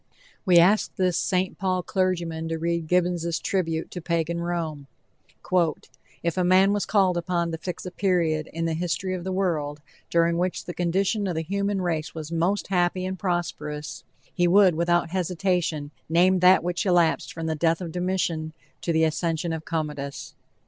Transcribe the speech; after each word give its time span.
We 0.47 0.57
ask 0.57 0.95
this 0.95 1.15
St. 1.15 1.59
Paul 1.59 1.83
clergyman 1.83 2.47
to 2.47 2.57
read 2.57 2.87
Gibbons' 2.87 3.37
tribute 3.37 3.91
to 3.91 4.01
Pagan 4.01 4.39
Rome: 4.41 4.87
"If 6.23 6.37
a 6.37 6.43
man 6.43 6.73
was 6.73 6.87
called 6.87 7.17
upon 7.17 7.51
to 7.51 7.59
fix 7.59 7.85
a 7.85 7.91
period 7.91 8.47
in 8.51 8.65
the 8.65 8.73
history 8.73 9.13
of 9.13 9.23
the 9.23 9.31
world 9.31 9.79
during 10.09 10.39
which 10.39 10.65
the 10.65 10.73
condition 10.73 11.27
of 11.27 11.35
the 11.35 11.43
human 11.43 11.83
race 11.83 12.15
was 12.15 12.31
most 12.31 12.69
happy 12.69 13.05
and 13.05 13.19
prosperous, 13.19 14.03
he 14.33 14.47
would 14.47 14.73
without 14.73 15.11
hesitation 15.11 15.91
name 16.09 16.39
that 16.39 16.63
which 16.63 16.83
elapsed 16.83 17.31
from 17.31 17.45
the 17.45 17.53
death 17.53 17.79
of 17.79 17.91
Domitian 17.91 18.53
to 18.81 18.91
the 18.91 19.03
accession 19.03 19.53
of 19.53 19.65
Commodus." 19.65 20.33